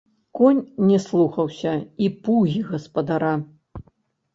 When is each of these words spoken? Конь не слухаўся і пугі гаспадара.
Конь 0.37 0.61
не 0.87 0.97
слухаўся 1.05 1.75
і 2.07 2.11
пугі 2.25 2.59
гаспадара. 2.75 3.33